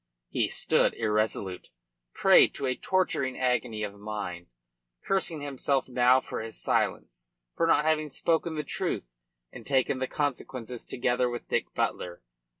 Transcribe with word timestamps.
He 0.29 0.49
stood 0.49 0.95
irresolute, 0.95 1.69
prey 2.11 2.47
to 2.47 2.65
a 2.65 2.75
torturing 2.75 3.37
agony 3.37 3.83
of 3.83 3.93
mind, 3.99 4.47
cursing 5.05 5.41
himself 5.41 5.87
now 5.87 6.19
for 6.19 6.41
his 6.41 6.59
silence, 6.59 7.29
for 7.55 7.67
not 7.67 7.85
having 7.85 8.09
spoken 8.09 8.55
the 8.55 8.63
truth 8.63 9.13
and 9.51 9.63
taken 9.63 9.99
the 9.99 10.07
consequences 10.07 10.85
together 10.85 11.29
with 11.29 11.47
Dick 11.49 11.71
Butler. 11.75 12.23